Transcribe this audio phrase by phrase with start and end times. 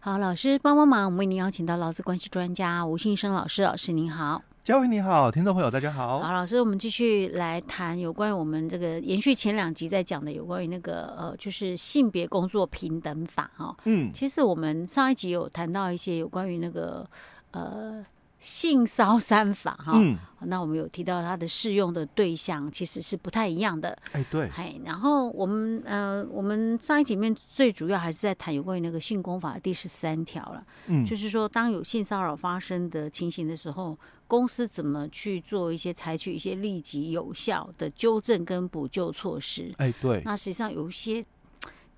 [0.00, 4.40] 好，老师帮帮忙，我们为您邀请到劳资关系专家吴信生老师，老师您好。
[4.62, 6.20] 嘉惠你好，听众朋友大家好。
[6.20, 13.76] 好，老师，我们继续来谈有关于我们这个延续前两集在讲的有关于那个呃，就是性别工作平等法哈。
[13.86, 17.04] 嗯，其实我们上一集有谈到一些有关于那个
[17.50, 18.04] 呃。
[18.38, 33.98] 性骚三法哈，嗯，那我们有提到它的适用的对象其实是不太一样的，哎，对，哎，然后我们呃，我们上一集里面最主要还是在谈有关于那个性工法的第十三条了，嗯，就是说当有性骚扰发生的情形的时候，
[34.28, 41.24] 公司怎么去做一些采取一些立即有效的纠正跟补救措施，哎，对，那实际上有一些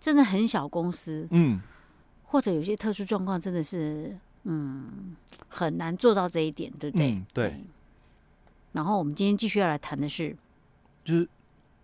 [0.01, 1.61] 真的很小公司，嗯，
[2.25, 4.17] 或者有些特殊状况真的是。
[4.45, 5.15] 嗯，
[5.49, 7.13] 很难做到这一点，对不对？
[7.13, 7.65] 嗯、对。
[8.73, 10.37] 然后我们今天继续要来谈的是，
[11.05, 11.29] 就是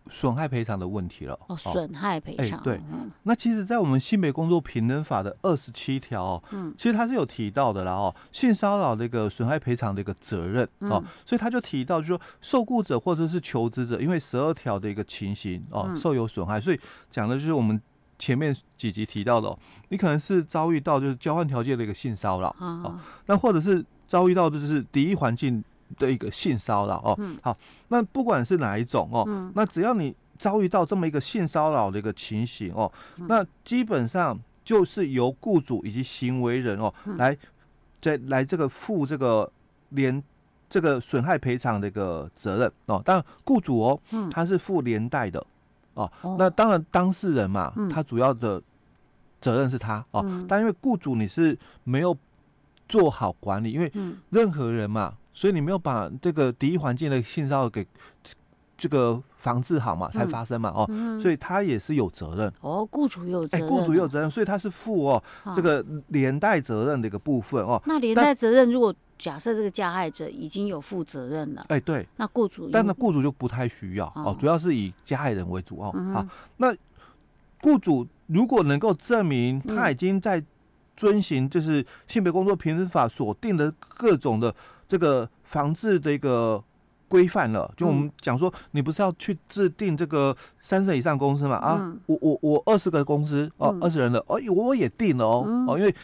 [0.09, 1.39] 损害赔偿的问题了。
[1.49, 2.59] 哦，损害赔偿。
[2.59, 2.81] 欸、对。
[2.91, 17.79] 嗯、那其实，在我们性别工作平等法的二十七条，嗯，其实它是有提到的啦哦，性骚扰的一个损害赔偿的一个责任哦，嗯、所以他就提到，就是说受雇者或者是求职者，因为十二条的一个情形哦，嗯、受有损害，所以讲的就是我们。
[18.19, 25.63] 前面几集提到的、哦，你可能是遭遇到就是交换条件的一个性骚扰，哦，哦，那或者是遭遇到的就是敌意环境
[25.99, 27.57] 的一个性骚扰，哦，嗯、好，
[27.89, 37.37] 那不管是哪一种哦，嗯、那只要你遭遇到这么一个性骚扰的一个情形哦，嗯、那基本上就是由雇主以及行为人哦、嗯、来
[38.01, 39.51] 在来这个负这个
[39.91, 40.23] 连
[40.69, 45.45] 这个损害赔偿的一个责任哦，当然雇主哦，嗯、他是负连带的。
[45.97, 48.63] 哦，那当然当事人嘛，嗯、他主要的
[49.41, 52.17] 责任是他哦，嗯、但因为雇主你是没有
[52.89, 53.91] 做好管理，因为
[54.31, 57.87] 任何人嘛，所以你没有把这个敌意环境的性骚扰给
[58.79, 62.53] 这个防治好嘛，才发生嘛，嗯、哦，所以他也是有责任。
[62.61, 65.23] 哦，雇主有责任，雇主有责任，所以他是负哦
[65.55, 67.83] 这个连带责任的一个部分哦。
[67.87, 75.91] 那连带责任如果假设这个加害者已经有负责任了，哎，对，那雇主，但那雇主就不太需要哦，主要是以加害人为主哦。
[76.13, 76.27] 好，
[76.59, 76.75] 那
[77.63, 80.43] 雇主如果能够证明他已经在
[80.95, 84.55] 遵循就是性别工作平等法所定的各种的
[84.87, 86.63] 这个防治的一个
[87.09, 91.57] 规范了，就我们讲说，你不是要去制定这个三十以上公司嘛？
[91.57, 95.95] 啊，我我我二十个公司哦，二十人的，哦，我也定了哦，哦，因为。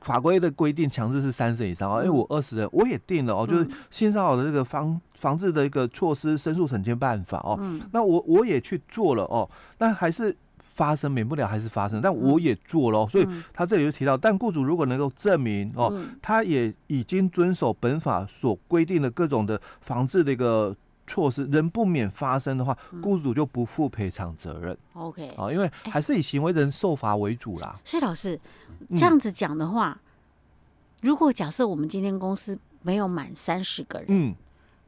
[0.00, 7.58] 法规的规定强制是三十以上啊，因为我二十人我也定了哦，就是性骚扰的这个防防治的一个措施申诉审签办法哦，
[7.92, 10.34] 那我我也去做了哦，但还是
[10.74, 15.92] 发生，免不了还是发生，但我也做了，所以他这里就提到，但雇主如果能够证明哦，
[16.22, 20.76] 他也已经遵守本法所规定的各种的防治的一个。
[21.08, 24.76] 措施仍不免发生的话，雇主就不负赔偿责任。
[24.92, 27.80] OK，啊，因为还是以行为人受罚为主啦。
[27.84, 28.38] 所以老师
[28.90, 29.98] 这样子讲的话，
[31.00, 34.34] 如果假设我们今天公司没有满三十个人，嗯，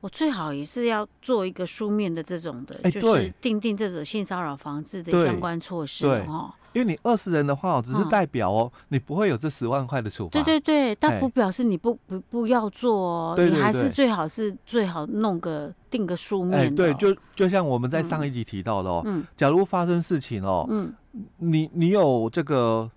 [0.00, 6.52] 我最好也是要做一个书面的这种的，就是定定这种性骚扰防治的相关措施哦。
[6.72, 10.30] 因为你二十人的话，只是代表哦，你不会有这十万块的处罚。
[10.30, 16.72] 对对对，但不表示你不不不要做哦，你还是最好是最好弄个定个书面。
[16.72, 19.04] 对，就就像我们在上一集提到的哦，
[19.36, 20.94] 假如发生事情哦，嗯，
[21.38, 22.88] 你你有这个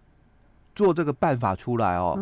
[0.75, 2.15] 做这个办法出来哦，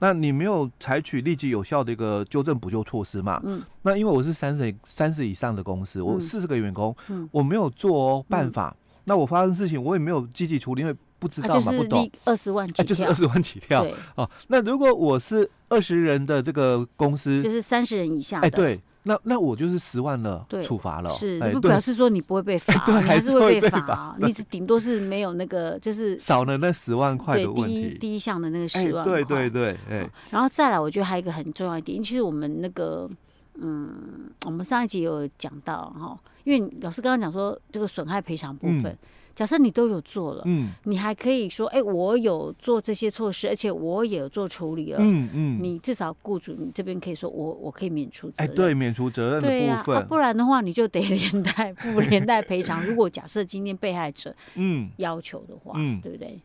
[0.00, 3.40] 那你没有采取立即有效的一个纠正补救措施嘛？
[3.44, 6.94] 嗯，那因为我是三十三十以上的公司，我四十个员工，
[7.30, 8.74] 我没有做哦办法。
[9.04, 12.10] 那我发生事情，我也没有积极处理，因为不知道嘛，不懂。
[12.24, 13.86] 二十万起跳，就是二十万起跳。
[14.14, 18.46] 哦，那如果我是二十人的这个公司，就是三十人以下的。
[18.46, 21.08] 哎，对，那那我就是十万了，处罚了。
[21.08, 24.14] 是，不表示说你不会被 罚，你还是会被罚。
[24.18, 27.74] 你只顶多是没有那个，就是 少了那十万块的问题。
[27.74, 29.24] 第一第一项的那个十万块。
[29.24, 30.10] 对对对，哎。
[30.28, 33.08] 然后再来，我觉得还有一个很重要一点，其实我们那个，
[33.54, 36.18] 嗯，我们上一集有讲到哈。
[36.44, 38.98] 因为老师刚刚讲说，这个损害赔偿部分，嗯、
[39.38, 52.84] 假设你都有做了，嗯，你还可以说，哎、欸，我有做这些措施，而且我也有做处理了，嗯嗯，嗯你至少雇主你这边可以说我我可以免除责任，哎、欸，对，免除责任的部分，对啊啊、不然的话你就得 连带负连带赔偿。
[52.84, 56.36] 如果假设今天被害者嗯要求的话，嗯，对不对？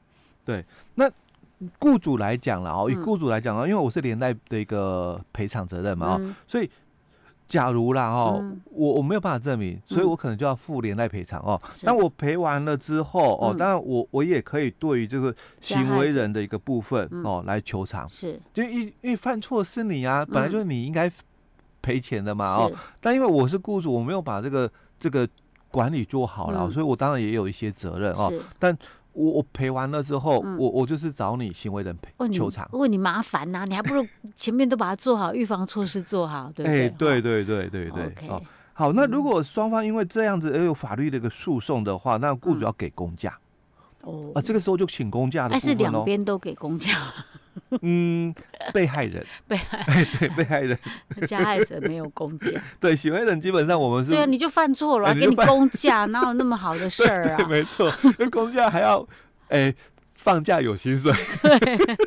[0.46, 0.63] 对，
[0.94, 1.10] 那
[1.80, 6.69] 雇主来讲了哦，以雇主来讲啊，因为我是连带的一个赔偿责任嘛，嗯、所以。
[7.45, 11.62] 假如啦哦，嗯、我我没有办法证明，所以我可能就要负连带赔偿哦。
[11.84, 18.10] 当、嗯、我赔完了之后哦，当然我我也可以对于这个行为人的一个部分哦来求偿。
[18.10, 21.12] 是，就因因为犯错是你啊，本来就是你应该
[21.81, 22.72] 赔钱的嘛哦。
[23.00, 25.28] 但因为我是雇主，我没有把这个这个
[25.69, 28.31] 管理做好了，嗯、所以我当然也有一些责任哦。
[28.57, 28.75] 但
[29.13, 32.68] 我我赔完了之后，嗯、我我就是找你行为人赔求偿。
[32.71, 34.06] 如果你麻烦呐、啊，你还不如
[34.36, 36.88] 前面都把它做好，预防措施做好，对不对？
[36.88, 38.27] 哎，对对对对对。
[38.27, 38.42] 哦，
[38.74, 43.38] 好，那如果双方因为这样子而有法律的一个诉讼的话，那雇主要给公假。
[44.03, 44.31] 哦、嗯。
[44.35, 45.53] 啊，这个时候就请公假的。
[45.53, 46.91] 还是两边都给公假？
[47.81, 48.33] 嗯，
[48.73, 50.77] 被害人， 被害，对，被害人，
[51.27, 52.59] 加害者没有公假。
[52.79, 54.11] 对，行为人基本上我们是。
[54.11, 57.47] 对啊，你就犯错了，给你公假，哪有那么好的事儿啊？
[57.47, 57.91] 没错，
[58.31, 59.07] 公假还要，
[59.50, 59.73] 哎，
[60.15, 61.11] 放假有薪水。
[61.41, 61.97] 对。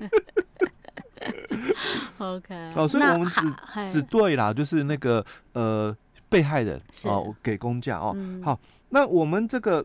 [2.19, 2.73] OK。
[2.75, 5.97] 哦，所以我们只只对啦，就是那个呃，
[6.29, 8.17] 被害人哦，给公假哦。
[8.43, 8.59] 好，
[8.89, 9.85] 那我们这个。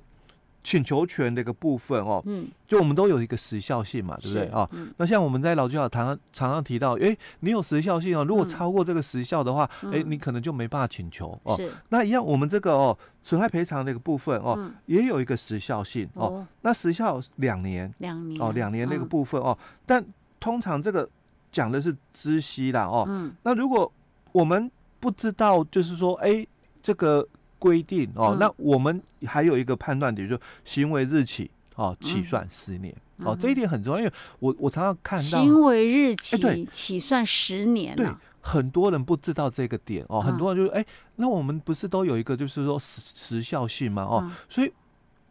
[0.64, 4.70] 请求权的一个部分哦，嗯，就我们都有一个时效性嘛，对不对啊？
[4.98, 11.60] 那像我们在劳基法常常常常提到，哎，你有时效性哦，如果超过这个时效的话，哎，你可能就没办法请求哦。
[11.90, 16.46] 那一样，我们这个哦，损害赔偿的一个部分哦，也有一个时效性哦。
[16.62, 19.58] 那时效两年，两年哦，两年那个部分哦。
[19.86, 20.06] 但
[20.40, 21.10] 通常这个
[21.52, 23.06] 讲的是知悉啦哦。
[23.08, 23.34] 嗯。
[23.44, 23.92] 那如果
[24.32, 24.70] 我们
[25.00, 26.46] 不知道，就是说，哎，
[26.84, 27.28] 这个。
[27.62, 38.08] 规定哦，那我们还有一个判断点，就是行为日起哦，起算十年哦，这一点很重要，因为我我常常看到行为日起起算十年，对，
[38.42, 40.84] 很多人不知道这个点哦，很多人就是哎，
[41.18, 44.02] 那我们不是都有一个就是说时时效性吗？
[44.02, 44.74] 哦，所以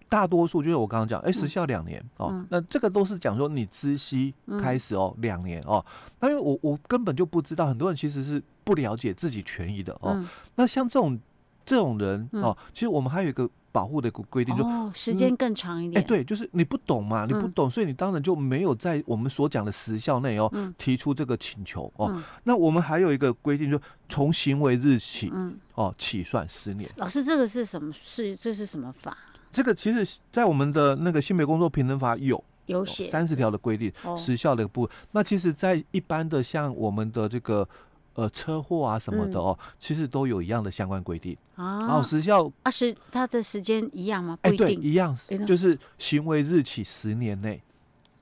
[0.08, 4.32] 大多数就是我刚刚讲，哎，时效两年哦，那这个都是讲说你知悉
[4.62, 5.84] 开始哦，两年哦，
[6.20, 10.24] 那因为我我根本就不知道，很多人其实是不了解自己权益的哦，
[10.54, 11.18] 那像这种。
[11.64, 16.02] 这种人哦，其实我们还有一个保护的一个规定，就时间更长一点。
[16.02, 22.20] 哎，对，就是你不懂嘛，你不懂，所以你当然就没有在我们所讲的时效内哦提出这个请求哦。
[22.42, 25.32] 那我们还有一个规定，就从行为日起
[25.74, 26.90] 哦起算十年。
[26.96, 27.92] 老师，这个是什么？
[27.92, 29.16] 是这是什么法？
[29.52, 34.96] 这个其实，在我们的那个性别工作平等法有有写三十条的规定，时效的部分。
[35.12, 37.68] 那其实，在一般的像我们的这个。
[38.14, 41.98] 呃，车祸啊什么的哦，其实都有一样的相关规定啊。
[41.98, 44.36] 哦，时效啊，时它的时间一样吗？
[44.42, 45.16] 不一定，对，一样，
[45.46, 47.62] 就是行为日起十年内。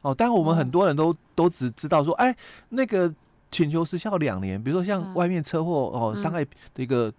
[0.03, 2.37] 哦，但我们很多人都都只知道说，哎，
[2.69, 3.13] 那个
[3.51, 7.13] 请求时效两年，比如说像外面车祸哦，伤害的一个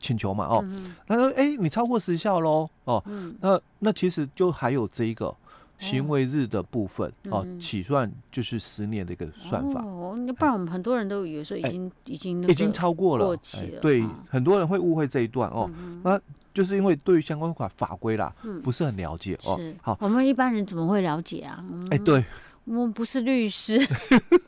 [0.00, 0.64] 请求嘛，哦，
[1.06, 3.04] 他说，哎，你超过时效喽，哦，
[3.40, 5.34] 那那其实就还有这一个。
[5.80, 9.82] 行为日的部分哦，起算就是十年的一个算法。
[9.82, 13.80] 哦，那不然我们很多人都以为说已经已经已经超过了，过期了。
[13.80, 15.68] 对，很多人会误会这一段哦。
[16.04, 16.20] 那
[16.52, 18.30] 就是因为对于相关法法规啦，
[18.62, 19.58] 不是很了解哦。
[19.80, 21.64] 好，我们一般人怎么会了解啊？
[21.90, 22.22] 哎，对，
[22.64, 23.80] 我们不是律师。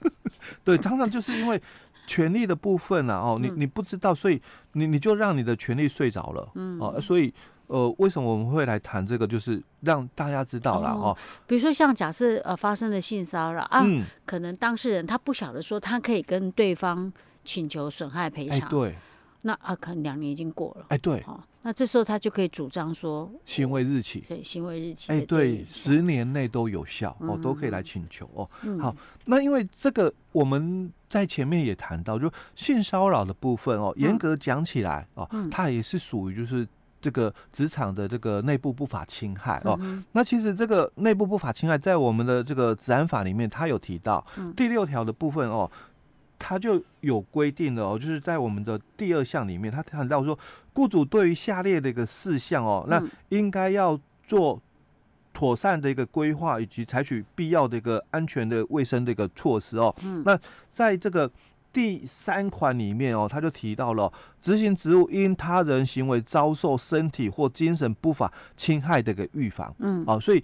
[0.62, 1.60] 对，常常就是因为
[2.06, 4.38] 权利的部分啊，哦，你你不知道，所以
[4.72, 6.48] 你你就让你的权利睡着了。
[6.56, 7.32] 嗯，哦，所以。
[7.68, 9.26] 呃，为什么我们会来谈这个？
[9.26, 11.18] 就是让大家知道了哦，哦。
[11.46, 17.10] 比如说，像假设呃发生了性骚扰啊，嗯、可能当事人他不晓得说他可以跟对方
[17.44, 18.58] 请求损害赔偿。
[18.60, 18.94] 哎，对。
[19.44, 20.86] 那啊，可能两年已经过了。
[20.90, 21.20] 哎，对。
[21.26, 24.22] 哦，那这时候他就可以主张说，行为日期。
[24.28, 25.10] 对，行为日期。
[25.10, 28.48] 哎，对，十年内都有效哦，都可以来请求哦。
[28.62, 28.94] 嗯、好，
[29.24, 36.68] 那因为这个我们在前面也谈到，就性骚扰的部分哦，严格讲起来哦，嗯、它也是属于就是。
[37.02, 44.24] 这个职场的这个内部不法侵害哦，嗯、那其实这个内部不法侵害在我们的这个治安法里面，它有提到
[44.56, 45.68] 第六条的部分哦，
[46.38, 50.38] 它就有规定的哦，就是在我们的第二项里面，它谈到说，
[50.72, 54.62] 雇主对于下列的一个事项哦，那应该要做
[55.32, 59.94] 妥善的一个规划，以及采取必要的一个安全的卫生的一个措施哦。
[60.04, 60.38] 嗯、那
[60.70, 61.28] 在这个。
[61.72, 70.42] 第三款里面哦，他就提到了执行职务因他人行为遭受身体或精神不法侵害的个预防，嗯，哦，所以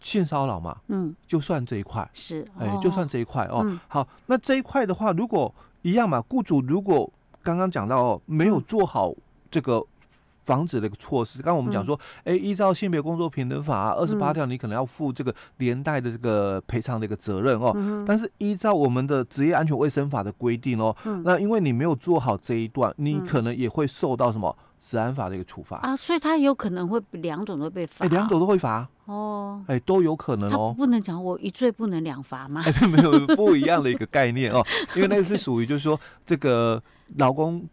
[0.00, 2.08] 性骚扰嘛，嗯，就算这一块。
[2.12, 3.78] 是，哎，就算这一块哦。
[3.88, 7.10] 好，那这一块的话，如果一样嘛，雇主如果
[7.42, 9.14] 刚刚讲到哦，没有做好
[9.50, 9.84] 这个。
[10.50, 17.70] 防止的一个措施，刚刚我们讲说，哎、嗯，依照性别工作平等法二十八条，你可能要负这个连带的这个赔偿的一个责任哦。
[17.76, 25.94] 嗯、但是依照我们的职业安全卫生法的规定哦，嗯、那因为你没有做好这一段，你可能也会受到什么治安法的一个处罚啊。
[25.94, 30.74] 所以他有可能会两种都被罚，哎，两种都会罚哦，哎，都有可能哦。
[30.76, 32.64] 不能讲我一罪不能两罚吗？
[32.66, 34.66] 哎，没有不一样的一个概念哦，
[34.96, 36.82] 因为那个是属于就是说这个
[37.18, 37.64] 老公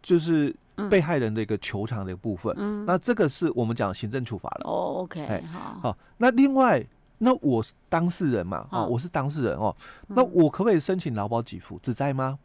[0.00, 0.56] 就是。
[0.90, 4.62] 被害人的一个求偿的部分，嗯，那这个是我们讲行政处罚了。
[4.64, 6.84] 哦，OK，好，好，那另外，
[7.18, 9.74] 那我是当事人嘛，哦，我是当事人哦，
[10.06, 11.78] 那我可不可以申请劳保给付？
[11.80, 12.38] 职灾吗？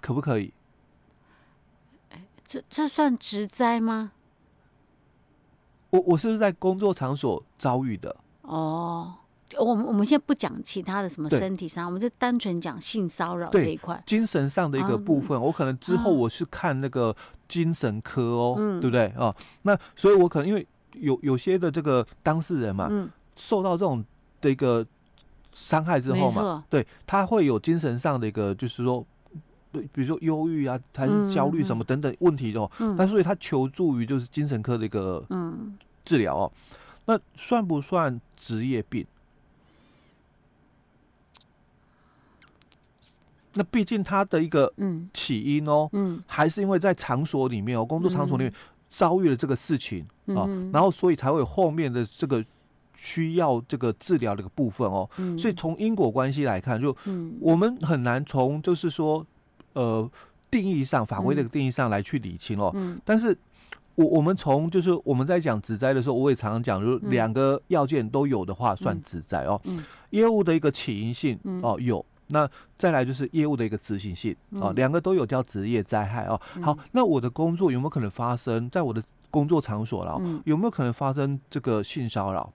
[0.00, 0.52] 可不可以？
[2.46, 4.12] 这这算职灾吗？
[5.90, 8.14] 我我是不是在工作场所遭遇的？
[8.42, 9.14] 哦，
[9.58, 15.36] 我们我们现在不讲其他的什么身体上，我们就单纯讲性骚扰这一块，精神上的一个部分。
[15.36, 17.14] 啊、我可能之后我是看那个
[17.48, 19.34] 精神科哦，嗯、对不对啊？
[19.62, 24.04] 那所以，我可能因为有有些的这个当事人嘛，嗯、受到这种
[24.40, 24.84] 的一个
[25.52, 29.04] 伤害之后嘛，对，他会有精神上的一个，就是说。
[29.92, 35.22] 比如说忧郁啊，还是焦虑什么等等问题哦，那、嗯、所以他求助于就是精神科的一个
[36.02, 39.06] 治疗哦，嗯、那算不算职业病？
[43.56, 48.52] 那毕竟他的一个嗯起因哦，嗯嗯、还是因为在场所里面哦，工作场所里面
[48.88, 52.44] 遭遇了这个事情啊，嗯、然后所以才会有后面的这个
[52.94, 56.96] 需要这个治疗的一个部分哦，嗯、所以从因果关系来看，就
[57.40, 59.26] 我们很难从就是说。
[59.76, 60.10] 呃，
[60.50, 62.70] 定义上法规的定义上来去理清哦。
[62.74, 62.98] 嗯。
[63.04, 63.36] 但是
[63.94, 69.60] 我，我我们从就是我们在讲职灾的时候，我也常常讲，就是两个要件都有的话，算职灾哦。
[69.64, 69.84] 嗯。
[70.12, 76.40] 业务的一个起因性哦有，那再来就是业务的一个执行性啊，两个都有叫职业灾害哦。
[76.62, 80.20] 好，那我的工作有没有可能发生在我的工作场所了？
[80.44, 82.52] 有没有可能发生这个性骚扰？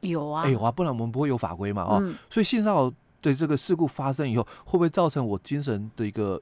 [0.00, 0.42] 有啊。
[0.44, 2.14] 哎有啊，不然我们不会有法规嘛哦。
[2.30, 2.92] 所以性骚扰。
[3.24, 6.38] 对这个事故发生以后，会不会造成我精神的一个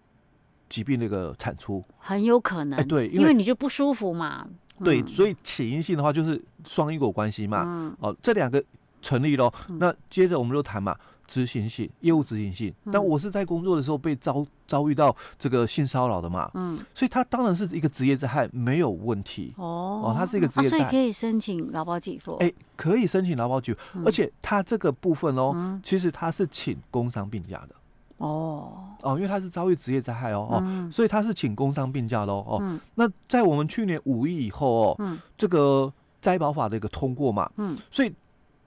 [0.68, 1.80] 疾病的一个产出？
[1.96, 2.76] 很有可能。
[2.76, 4.44] 哎，对，因为，因为你就不舒服嘛。
[4.82, 7.62] 对，嗯、所以起因性的话就是双因果关系嘛。
[7.64, 7.96] 嗯。
[8.00, 8.60] 哦，这两个
[9.00, 9.54] 成立咯。
[9.68, 10.98] 嗯、那接着我们就谈嘛。
[11.32, 19.50] 执行性，业务执行性，但我是在工作的时候被遭遭遇到这个性骚扰的嘛，嗯，所以他当然是一个职业灾害，没有问题。
[19.56, 27.74] 哦，哦，他是一个职业灾害，所以可以申请劳保给付，哎，可以申请劳保给付，而且他这个部分哦，其实他是请工伤病假的，
[28.18, 38.12] 哦，哦，因为他是遭遇职业灾害哦，哦，所以他是请工伤病假喽哦，那在我们去年五一以后哦，嗯，这个灾保法的一个通过嘛，嗯，所以。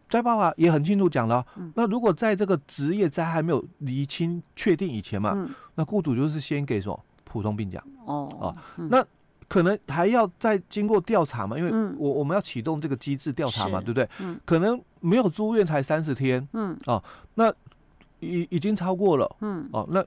[0.08, 7.84] 灾保法也很清楚讲了，嗯、那如果在这个职业灾害没有厘清确定以前嘛，嗯、那雇主就是先给什么普通病假。
[8.06, 8.46] 哦，啊
[8.78, 9.04] 嗯、那
[9.48, 14.08] 可能还要再经过调查嘛，因为我我们要启动这个机制调查嘛，对不对？
[14.20, 17.52] 嗯、可能没有住院才三十天，嗯，哦，那
[18.20, 20.06] 已已经超过了，嗯，哦，那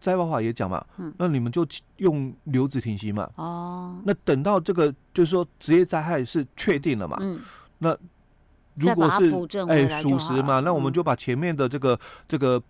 [0.00, 1.66] 灾保法也讲嘛，嗯，那你们就
[1.96, 7.40] 用留职停薪嘛，哦，那等到这个就是说职业灾害是确定了嘛，嗯，
[7.78, 7.96] 那。
[8.80, 9.30] 如果是
[9.68, 12.60] 哎属实嘛，那我们就把前面的这个这个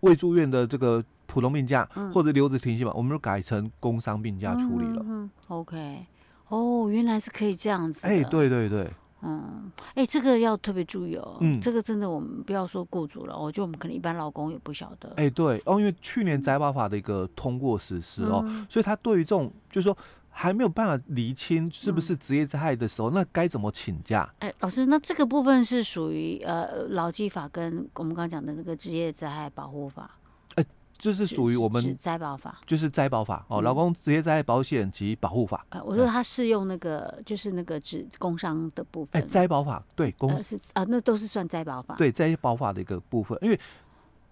[0.00, 5.04] 未住院的这个普通病假或者留职停薪嘛，我们就改成工伤病假处理了。
[5.06, 6.04] 嗯，OK，
[6.48, 8.06] 哦，原来是可以这样子。
[8.06, 8.90] 哎，对对对，
[9.22, 11.36] 嗯，哎，这个要特别注意哦。
[11.40, 15.12] 嗯，这个真的我们不要说雇主了，我觉得我们可能一般劳工也不晓得。
[15.16, 19.96] 哎，对哦，因为去年宅保法的一个通过实施哦，所以他对于这种就是说。
[20.32, 24.32] 还没有办法厘清是不是职业灾害的时候，嗯、那该怎么请假？
[24.38, 30.10] 哎，老师，那这个部分是属于呃劳基法跟我们刚刚讲的那个职业灾害保护法。
[30.54, 30.64] 哎，
[30.96, 35.66] 这是属于我们灾保法，就是灾保法哦，劳工职业灾害保险及保护法。
[35.70, 39.20] 呃，我说它适用那个就是那个职工伤的部分。
[39.20, 41.96] 哎，灾保法对工、呃、是啊，那都是算灾保法。
[41.96, 43.60] 对灾保法的一个部分，因为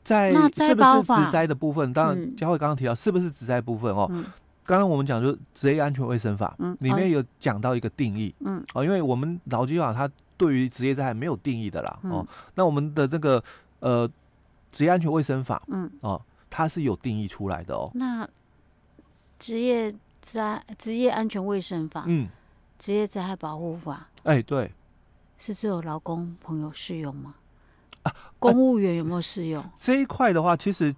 [0.05, 4.09] 在是不是职灾的部分，当然佳慧刚刚提到是不是职灾部分哦。
[4.11, 4.25] 嗯
[4.69, 13.43] 刚刚我们讲就职业安全卫生法，嗯，里面有讲到一个定义，嗯，哦，因为我们劳基法它对于职业灾害没有定义的啦，哦，那我们的这个
[13.81, 14.07] 呃
[14.71, 16.21] 职业安全卫生法，嗯，哦，
[16.51, 17.91] 它是有定义出来的哦。
[17.95, 18.29] 那
[19.39, 22.29] 职业灾职业安全卫生法，嗯，
[22.79, 24.71] 职业灾害保护法，哎，对，
[25.39, 27.35] 是只有劳工朋友适用吗？
[28.03, 29.65] 啊，公务员有没有适用？
[29.79, 30.95] 这一块的话，其实。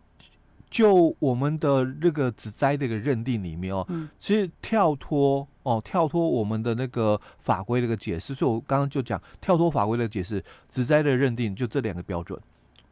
[0.70, 12.40] 就我们的那个职灾的一个认定里面哦，嗯、其实跳脱哦，跳脱我们的那个法规的一个解释，所以我刚刚就讲跳脱法规的解释，职灾的认定就这两个标准，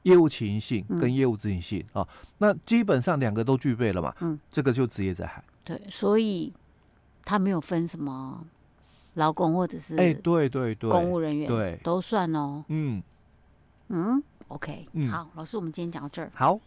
[0.02, 2.08] 业务起因性跟业务执行性啊、嗯哦，
[2.38, 5.42] 那基本上两个都具备了嘛，嗯，这个就职业灾害。
[5.62, 6.52] 对，所以
[7.24, 8.38] 他没有分什么
[9.14, 11.78] 劳工或者是哎，对对对，公务人员对。
[11.84, 13.02] 都算哦，嗯。
[13.90, 16.60] 嗯，OK，嗯，好，老师，我们今天讲到这儿，好。